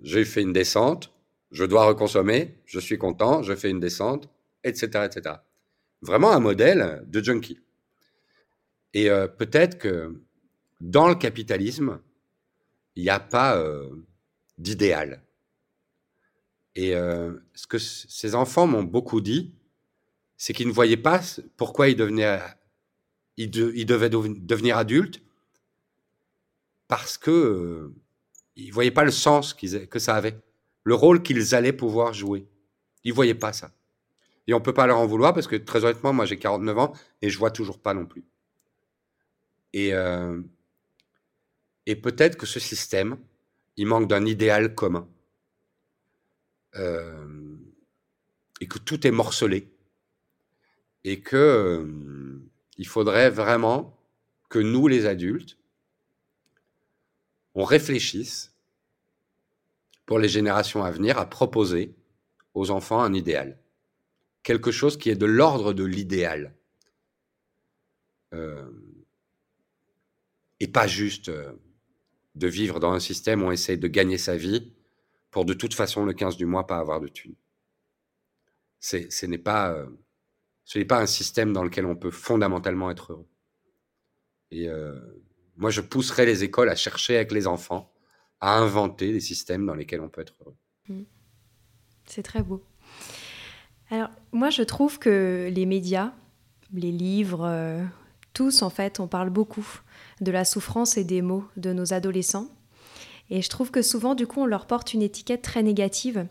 [0.04, 1.12] j'ai fait une descente,
[1.50, 4.28] je dois reconsommer, je suis content, je fais une descente,
[4.62, 5.36] etc., etc.
[6.02, 7.58] Vraiment un modèle de junkie.
[8.92, 10.20] Et euh, peut-être que
[10.80, 12.00] dans le capitalisme,
[12.96, 13.88] il n'y a pas euh,
[14.58, 15.23] d'idéal.
[16.76, 19.52] Et euh, ce que ces enfants m'ont beaucoup dit,
[20.36, 21.20] c'est qu'ils ne voyaient pas
[21.56, 25.22] pourquoi ils, devaient devenir adultes,
[26.88, 27.92] parce que
[28.56, 30.36] ils voyaient pas le sens que ça avait,
[30.82, 32.46] le rôle qu'ils allaient pouvoir jouer.
[33.04, 33.72] Ils voyaient pas ça.
[34.46, 36.92] Et on peut pas leur en vouloir parce que très honnêtement, moi j'ai 49 ans
[37.22, 38.24] et je vois toujours pas non plus.
[39.72, 40.40] Et, euh,
[41.86, 43.18] et peut-être que ce système,
[43.76, 45.08] il manque d'un idéal commun.
[46.76, 47.56] Euh,
[48.60, 49.70] et que tout est morcelé.
[51.04, 52.40] Et que euh,
[52.78, 53.98] il faudrait vraiment
[54.48, 55.58] que nous, les adultes,
[57.54, 58.54] on réfléchisse
[60.06, 61.94] pour les générations à venir à proposer
[62.54, 63.58] aux enfants un idéal.
[64.42, 66.54] Quelque chose qui est de l'ordre de l'idéal.
[68.32, 68.70] Euh,
[70.60, 71.30] et pas juste
[72.34, 74.72] de vivre dans un système où on essaie de gagner sa vie
[75.34, 77.34] pour de toute façon le 15 du mois pas avoir de thunes.
[78.78, 79.86] Ce n'est pas, euh,
[80.64, 83.28] ce n'est pas un système dans lequel on peut fondamentalement être heureux.
[84.52, 84.68] Et
[85.56, 87.92] moi, je pousserais les écoles à chercher avec les enfants
[88.40, 90.56] à inventer des systèmes dans lesquels on peut être heureux.
[90.88, 91.02] Mm.
[92.04, 92.62] C'est très beau.
[93.90, 96.12] Alors, moi, je trouve que les médias,
[96.72, 97.82] les livres, euh,
[98.34, 99.66] tous, en fait, on parle beaucoup
[100.20, 102.53] de la souffrance et des maux de nos adolescents.
[103.30, 106.26] Et je trouve que souvent, du coup, on leur porte une étiquette très négative.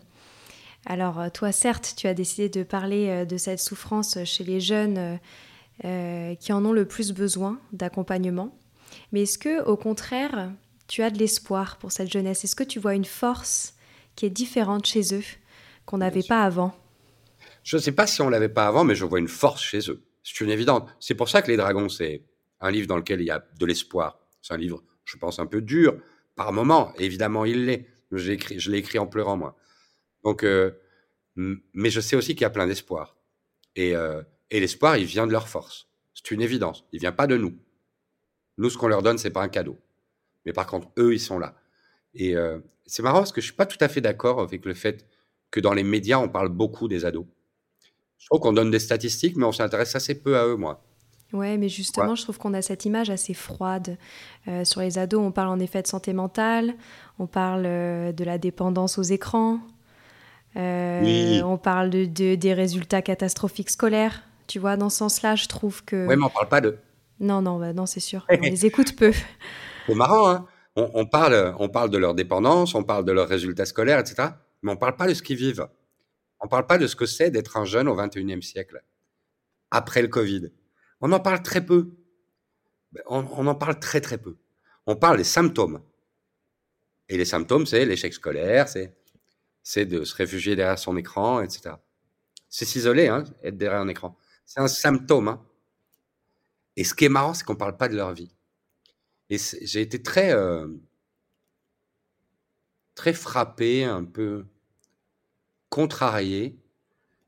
[0.86, 4.60] Alors, euh, toi, certes, tu as décidé de parler euh, de cette souffrance chez les
[4.60, 5.20] jeunes
[6.40, 8.56] qui en ont le plus besoin d'accompagnement.
[9.12, 10.52] Mais est-ce que, au contraire,
[10.88, 12.44] tu as de l'espoir pour cette jeunesse?
[12.44, 13.74] Est-ce que tu vois une force
[14.16, 15.24] qui est différente chez eux
[15.86, 16.76] qu'on n'avait pas avant?
[17.64, 19.90] Je ne sais pas si on l'avait pas avant, mais je vois une force chez
[19.90, 20.04] eux.
[20.24, 20.90] C'est une évidence.
[21.00, 22.24] C'est pour ça que Les Dragons, c'est
[22.62, 24.20] un livre dans lequel il y a de l'espoir.
[24.42, 25.98] C'est un livre, je pense, un peu dur
[26.36, 26.94] par moment.
[26.98, 27.88] Évidemment, il l'est.
[28.12, 29.56] Je l'ai écrit, en pleurant, moi.
[30.24, 30.72] Donc, euh,
[31.36, 33.18] mais je sais aussi qu'il y a plein d'espoir.
[33.76, 35.88] Et, euh, et l'espoir, il vient de leur force.
[36.14, 36.86] C'est une évidence.
[36.92, 37.58] Il vient pas de nous.
[38.58, 39.80] Nous, ce qu'on leur donne, c'est pas un cadeau.
[40.46, 41.56] Mais par contre, eux, ils sont là.
[42.14, 44.74] Et euh, c'est marrant parce que je suis pas tout à fait d'accord avec le
[44.74, 45.08] fait
[45.50, 47.26] que dans les médias, on parle beaucoup des ados.
[48.18, 50.84] Je trouve qu'on donne des statistiques, mais on s'intéresse assez peu à eux, moi.
[51.34, 53.98] Ouais, mais justement, je trouve qu'on a cette image assez froide.
[54.48, 56.76] Euh, sur les ados, on parle en effet de santé mentale,
[57.20, 59.60] on parle euh, de la dépendance aux écrans,
[60.56, 61.42] Oui.
[61.44, 64.22] on parle de, de- des résultats catastrophiques scolaires.
[64.48, 66.06] Tu vois, dans ce sens-là, je trouve que...
[66.08, 66.78] Ouais, mais on parle pas de.
[67.20, 68.26] Non, non, bah non, c'est sûr.
[68.30, 69.14] On les écoute peu.
[69.88, 73.28] C'est marrant, hein on, on parle, on parle de leur dépendance, on parle de leurs
[73.28, 74.30] résultats scolaires, etc.
[74.62, 75.68] Mais on parle pas de ce qu'ils vivent.
[76.42, 78.84] On parle pas de ce que c'est d'être un jeune au 21e siècle,
[79.72, 80.50] après le Covid.
[81.06, 81.98] On en parle très peu.
[82.94, 84.38] Ben, On, en parle très très peu.
[84.88, 85.84] On parle des symptômes.
[87.10, 91.76] Et les symptômes, c'est l'échec scolaire, c'est de se réfugier derrière son écran, etc.
[92.48, 94.18] C'est s'isoler, hein, être derrière un écran.
[94.46, 95.28] C'est un symptôme.
[95.28, 95.46] hein.
[96.78, 98.34] Et ce qui est marrant, c'est qu'on parle pas de leur vie.
[99.30, 100.70] Et j'ai été très, euh,
[102.96, 104.46] très frappé, un peu
[105.68, 106.58] contrarié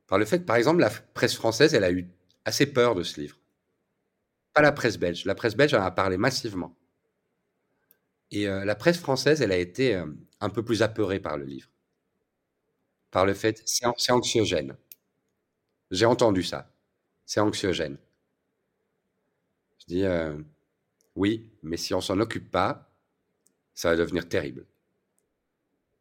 [0.07, 2.07] par le fait que, par exemple, la presse française, elle a eu
[2.45, 3.37] assez peur de ce livre.
[4.55, 5.23] Pas la presse belge.
[5.25, 6.75] La presse belge en a parlé massivement.
[8.29, 10.05] Et euh, la presse française, elle a été euh,
[10.39, 11.69] un peu plus apeurée par le livre.
[13.09, 14.77] Par le fait, c'est an- c'est anxiogène.
[15.89, 16.71] J'ai entendu ça.
[17.25, 17.97] C'est anxiogène.
[19.79, 20.37] Je dis, euh,
[21.15, 22.91] oui, mais si on s'en occupe pas,
[23.75, 24.67] ça va devenir terrible.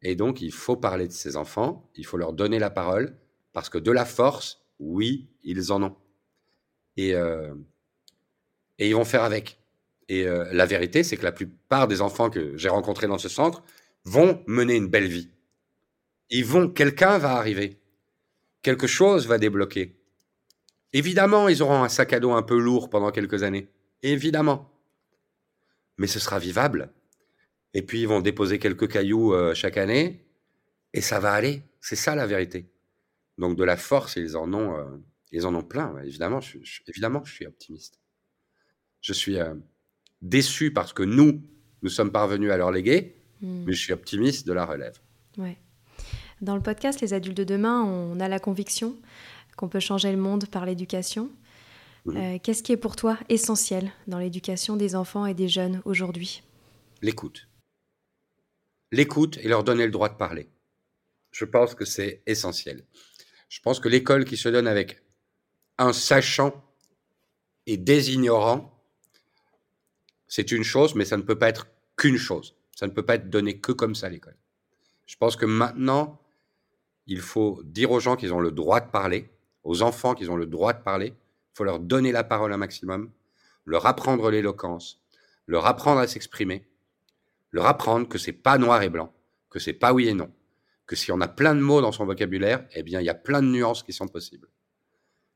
[0.01, 3.17] Et donc, il faut parler de ces enfants, il faut leur donner la parole,
[3.53, 5.95] parce que de la force, oui, ils en ont.
[6.97, 7.15] Et,
[8.79, 9.59] et ils vont faire avec.
[10.07, 13.29] Et euh, la vérité, c'est que la plupart des enfants que j'ai rencontrés dans ce
[13.29, 13.63] centre
[14.03, 15.29] vont mener une belle vie.
[16.29, 17.79] Ils vont, quelqu'un va arriver,
[18.61, 19.99] quelque chose va débloquer.
[20.93, 23.67] Évidemment, ils auront un sac à dos un peu lourd pendant quelques années.
[24.01, 24.71] Évidemment.
[25.97, 26.93] Mais ce sera vivable.
[27.73, 30.25] Et puis, ils vont déposer quelques cailloux euh, chaque année.
[30.93, 31.63] Et ça va aller.
[31.81, 32.71] C'est ça la vérité.
[33.37, 34.85] Donc, de la force, ils en ont, euh,
[35.31, 35.97] ils en ont plein.
[36.03, 36.39] Évidemment,
[36.87, 37.99] évidemment, je suis optimiste.
[39.05, 39.53] Je suis euh,
[40.23, 41.39] déçu parce que nous,
[41.83, 43.15] nous sommes parvenus à leur léguer.
[43.39, 43.63] Hmm.
[43.65, 44.97] Mais je suis optimiste de la relève.
[45.37, 45.59] Ouais.
[46.41, 48.95] Dans le podcast Les adultes de demain, on a la conviction
[49.57, 51.29] qu'on peut changer le monde par l'éducation.
[52.07, 56.41] Euh, Qu'est-ce qui est pour toi essentiel dans l'éducation des enfants et des jeunes aujourd'hui?
[57.03, 57.47] L'écoute.
[58.91, 60.49] L'écoute et leur donner le droit de parler.
[61.31, 62.83] Je pense que c'est essentiel.
[63.49, 65.03] Je pense que l'école qui se donne avec
[65.77, 66.65] un sachant
[67.67, 68.74] et des ignorants,
[70.27, 72.55] c'est une chose, mais ça ne peut pas être qu'une chose.
[72.75, 74.37] Ça ne peut pas être donné que comme ça, l'école.
[75.05, 76.19] Je pense que maintenant,
[77.07, 79.29] il faut dire aux gens qu'ils ont le droit de parler,
[79.63, 81.07] aux enfants qu'ils ont le droit de parler.
[81.07, 83.11] Il faut leur donner la parole un maximum,
[83.65, 85.01] leur apprendre l'éloquence,
[85.47, 86.67] leur apprendre à s'exprimer,
[87.51, 89.13] leur apprendre que c'est pas noir et blanc,
[89.49, 90.31] que c'est pas oui et non,
[90.85, 93.15] que si on a plein de mots dans son vocabulaire, eh bien, il y a
[93.15, 94.49] plein de nuances qui sont possibles.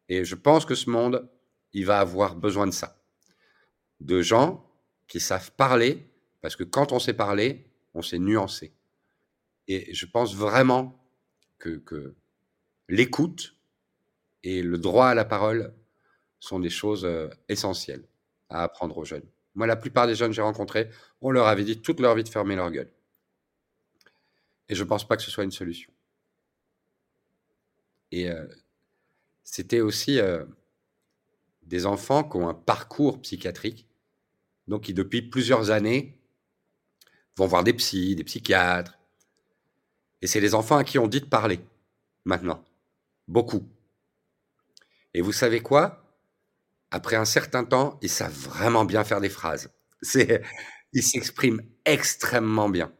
[0.10, 1.30] Et je pense que ce monde,
[1.73, 2.97] il va avoir besoin de ça.
[3.99, 4.68] De gens
[5.10, 6.08] qui savent parler,
[6.39, 8.72] parce que quand on sait parler, on sait nuancer.
[9.67, 10.98] Et je pense vraiment
[11.58, 12.15] que,
[12.88, 13.56] l'écoute
[14.43, 15.74] et le droit à la parole
[16.39, 18.08] sont des choses euh, essentielles
[18.48, 19.28] à apprendre aux jeunes.
[19.56, 20.89] Moi, la plupart des jeunes que j'ai rencontrés,
[21.22, 22.91] on leur avait dit toute leur vie de fermer leur gueule.
[24.69, 25.91] Et je ne pense pas que ce soit une solution.
[28.12, 28.48] Et euh,
[29.43, 30.45] c'était aussi euh,
[31.63, 33.88] des enfants qui ont un parcours psychiatrique,
[34.69, 36.17] donc qui depuis plusieurs années
[37.36, 38.97] vont voir des psys, des psychiatres.
[40.21, 41.60] Et c'est les enfants à qui on dit de parler,
[42.23, 42.63] maintenant.
[43.27, 43.67] Beaucoup.
[45.13, 46.05] Et vous savez quoi?
[46.91, 49.71] Après un certain temps, ils savent vraiment bien faire des phrases.
[50.91, 52.91] Ils s'expriment extrêmement bien.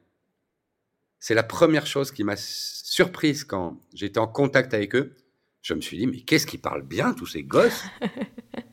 [1.19, 5.15] C'est la première chose qui m'a surprise quand j'étais en contact avec eux.
[5.62, 7.84] Je me suis dit, mais qu'est-ce qu'ils parlent bien, tous ces gosses?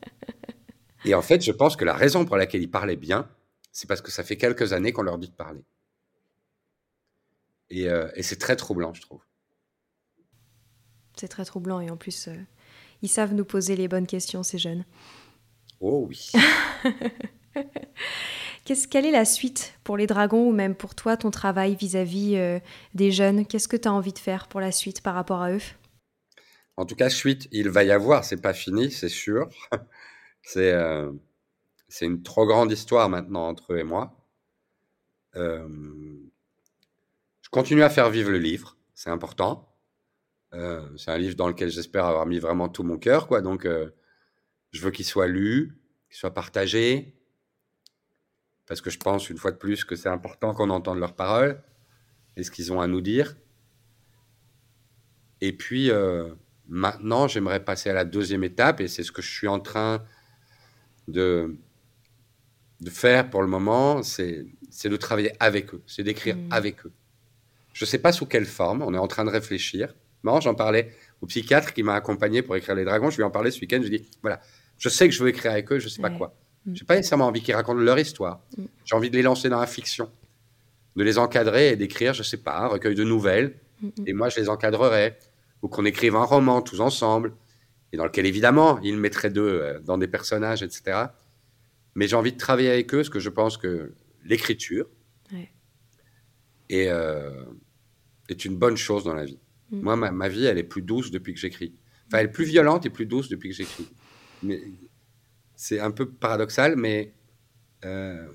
[1.07, 3.29] Et en fait, je pense que la raison pour laquelle ils parlaient bien,
[3.71, 5.63] c'est parce que ça fait quelques années qu'on leur dit de parler.
[7.69, 9.21] Et, euh, et c'est très troublant, je trouve.
[11.15, 12.35] C'est très troublant et en plus, euh,
[13.01, 14.83] ils savent nous poser les bonnes questions, ces jeunes.
[15.79, 16.29] Oh oui.
[18.65, 22.35] Qu'est-ce, quelle est la suite pour les dragons ou même pour toi, ton travail vis-à-vis
[22.35, 22.59] euh,
[22.95, 23.45] des jeunes?
[23.45, 25.61] Qu'est-ce que tu as envie de faire pour la suite par rapport à eux?
[26.75, 29.47] En tout cas, suite, il va y avoir, c'est pas fini, c'est sûr.
[30.47, 31.11] c'est euh,
[31.99, 34.15] une trop grande histoire maintenant entre eux et moi.
[35.35, 35.67] Euh,
[37.41, 39.75] je continue à faire vivre le livre, c'est important.
[40.53, 43.41] Euh, c'est un livre dans lequel j'espère avoir mis vraiment tout mon cœur, quoi.
[43.41, 43.89] Donc, euh,
[44.71, 47.19] je veux qu'il soit lu, qu'il soit partagé,
[48.65, 51.61] parce que je pense une fois de plus que c'est important qu'on entende leurs paroles
[52.37, 53.35] et ce qu'ils ont à nous dire.
[55.41, 55.91] Et puis
[56.67, 60.05] maintenant, j'aimerais passer à la deuxième étape, et c'est ce que je suis en train
[61.07, 61.55] de,
[62.81, 64.45] de faire pour le moment, c'est
[64.85, 66.51] de travailler avec eux, c'est d'écrire Mm.
[66.51, 66.91] avec eux.
[67.73, 69.93] Je ne sais pas sous quelle forme, on est en train de réfléchir.
[70.23, 70.91] Marrant, j'en parlais
[71.21, 73.79] au psychiatre qui m'a accompagné pour écrire Les Dragons, je lui en parlais ce week-end,
[73.83, 74.41] je lui dis, voilà,
[74.77, 76.35] je sais que je veux écrire avec eux, je ne sais pas quoi.
[76.65, 76.75] Mm.
[76.75, 78.41] Je n'ai pas nécessairement envie qu'ils racontent leur histoire.
[78.57, 78.65] Mm.
[78.85, 80.09] J'ai envie de les lancer dans la fiction,
[80.95, 83.89] de les encadrer et d'écrire, je ne sais pas, un recueil de nouvelles, mm.
[84.05, 85.17] et moi je les encadrerai,
[85.61, 87.33] ou qu'on écrive un roman tous ensemble,
[87.93, 91.05] et dans lequel évidemment ils mettraient d'eux euh, dans des personnages, etc.
[91.95, 94.87] Mais j'ai envie de travailler avec eux, parce que je pense que l'écriture
[95.33, 95.49] Ouais.
[96.69, 97.43] est, euh,
[98.29, 99.39] est une bonne chose dans la vie.
[99.71, 99.81] Mm.
[99.81, 101.73] Moi, ma, ma vie, elle est plus douce depuis que j'écris.
[102.07, 103.87] Enfin, elle est plus violente et plus douce depuis que j'écris.
[104.43, 104.61] Mais
[105.55, 107.13] c'est un peu paradoxal, mais
[107.83, 108.27] euh,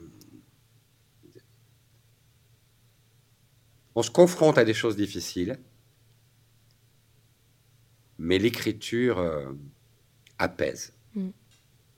[3.95, 5.59] on se confronte à des choses difficiles,
[8.23, 9.53] mais l'écriture euh,
[10.39, 10.95] apaise.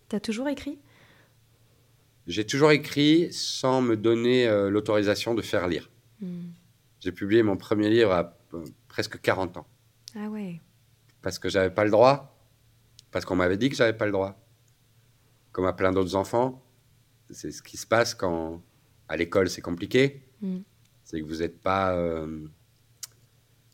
[0.09, 0.79] T'as toujours écrit?
[2.27, 5.91] J'ai toujours écrit sans me donner euh, l'autorisation de faire lire.
[6.21, 6.47] Mm.
[7.01, 9.67] J'ai publié mon premier livre à euh, presque 40 ans.
[10.17, 10.61] Ah ouais.
[11.21, 12.39] Parce que j'avais pas le droit.
[13.11, 14.43] Parce qu'on m'avait dit que j'avais pas le droit.
[15.53, 16.65] Comme à plein d'autres enfants.
[17.31, 18.63] C'est ce qui se passe quand
[19.09, 20.23] à l'école c'est compliqué.
[20.41, 20.61] Mm.
[21.05, 22.49] C'est que vous n'êtes pas, vous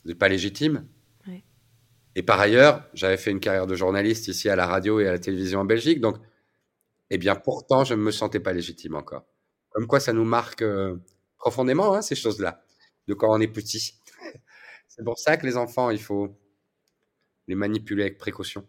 [0.05, 0.85] n'êtes pas légitime.
[2.17, 5.13] Et par ailleurs, j'avais fait une carrière de journaliste ici à la radio et à
[5.13, 6.01] la télévision en Belgique.
[6.01, 6.17] Donc,
[7.11, 9.25] eh bien, pourtant, je ne me sentais pas légitime encore.
[9.71, 10.97] Comme quoi, ça nous marque euh,
[11.39, 12.63] profondément, hein, ces choses-là,
[13.07, 13.95] de quand on est petit.
[14.89, 16.37] C'est pour ça que les enfants, il faut
[17.47, 18.67] les manipuler avec précaution.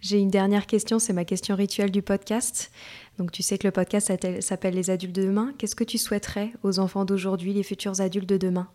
[0.00, 2.70] J'ai une dernière question, c'est ma question rituelle du podcast.
[3.16, 5.54] Donc tu sais que le podcast s'appelle Les adultes de demain.
[5.56, 8.68] Qu'est-ce que tu souhaiterais aux enfants d'aujourd'hui, les futurs adultes de demain?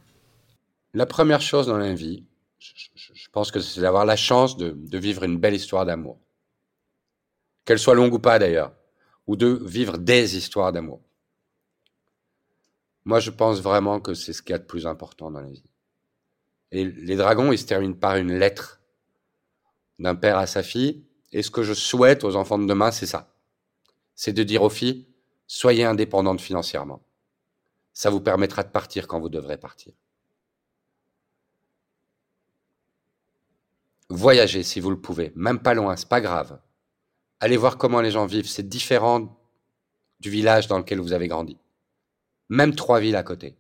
[0.96, 2.26] La première chose dans la vie,
[2.60, 6.20] je, pense que c'est d'avoir la chance de, de vivre une belle histoire d'amour.
[7.66, 8.74] Qu'elle soit longue ou pas d'ailleurs.
[9.28, 11.02] Ou de vivre des histoires d'amour.
[13.06, 15.50] Moi, je pense vraiment que c'est ce qu'il y a de plus important dans la
[15.50, 15.64] vie.
[16.72, 18.82] Et les dragons, ils se terminent par une lettre
[19.98, 21.06] d'un père à sa fille.
[21.32, 23.34] Et ce que je souhaite aux enfants de demain, c'est ça.
[24.16, 25.08] C'est de dire aux filles,
[25.48, 27.02] soyez indépendantes financièrement.
[27.94, 29.94] Ça vous permettra de partir quand vous devrez partir.
[34.10, 36.60] Voyagez si vous le pouvez, même pas loin, c'est pas grave.
[37.40, 39.40] Allez voir comment les gens vivent, c'est différent
[40.20, 41.58] du village dans lequel vous avez grandi.
[42.50, 43.56] Même trois villes à côté.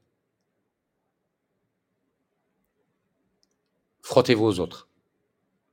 [4.01, 4.89] Frottez-vous aux autres.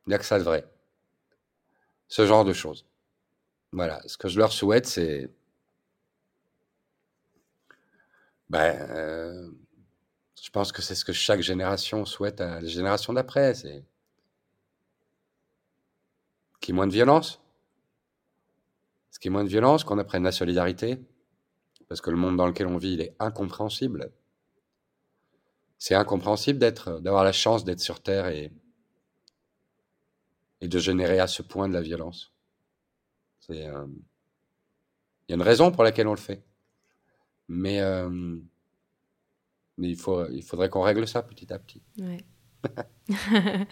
[0.06, 0.70] Il n'y a que ça de vrai.
[2.08, 2.86] Ce genre de choses.
[3.72, 5.30] Voilà, ce que je leur souhaite, c'est...
[8.50, 9.50] Ben, euh,
[10.40, 13.54] je pense que c'est ce que chaque génération souhaite à la génération d'après.
[13.54, 13.82] C'est
[16.66, 17.40] qu'il y ait moins de violence.
[19.12, 20.98] Ce qui est moins de violence, qu'on apprenne la solidarité.
[21.88, 24.10] Parce que le monde dans lequel on vit, il est incompréhensible.
[25.78, 28.50] C'est incompréhensible d'être, d'avoir la chance d'être sur Terre et,
[30.60, 32.32] et de générer à ce point de la violence.
[33.38, 33.86] C'est, euh,
[35.28, 36.42] il y a une raison pour laquelle on le fait.
[37.46, 38.10] Mais, euh,
[39.76, 41.82] mais il, faut, il faudrait qu'on règle ça petit à petit.
[41.98, 42.24] Ouais.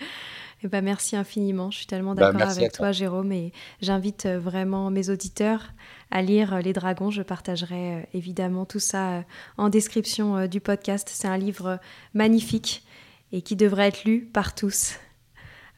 [0.62, 1.70] Eh ben, merci infiniment.
[1.70, 2.86] Je suis tellement Bah, d'accord avec toi.
[2.86, 3.32] toi, Jérôme.
[3.32, 5.72] Et j'invite euh, vraiment mes auditeurs
[6.10, 7.10] à lire euh, Les Dragons.
[7.10, 9.24] Je partagerai euh, évidemment tout ça
[9.58, 11.08] en description du podcast.
[11.12, 11.78] C'est un livre
[12.14, 12.84] magnifique
[13.32, 14.94] et qui devrait être lu par tous.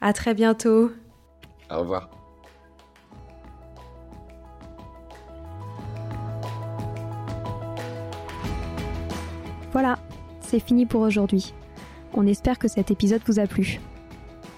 [0.01, 0.93] À très bientôt.
[1.71, 2.11] Au revoir.
[9.73, 9.99] Voilà,
[10.41, 11.53] c'est fini pour aujourd'hui.
[12.15, 13.79] On espère que cet épisode vous a plu.